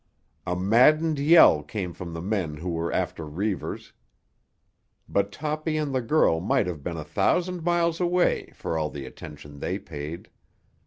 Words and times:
A 0.47 0.55
maddened 0.55 1.19
yell 1.19 1.61
came 1.61 1.93
from 1.93 2.11
the 2.13 2.23
men 2.23 2.57
who 2.57 2.69
were 2.71 2.91
after 2.91 3.23
Reivers. 3.23 3.93
But 5.07 5.31
Toppy 5.31 5.77
and 5.77 5.93
the 5.93 6.01
girl 6.01 6.39
might 6.39 6.65
have 6.65 6.81
been 6.81 6.97
a 6.97 7.03
thousand 7.03 7.61
miles 7.63 7.99
away 8.01 8.49
for 8.55 8.79
all 8.79 8.89
the 8.89 9.05
attention 9.05 9.59
they 9.59 9.77
paid. 9.77 10.31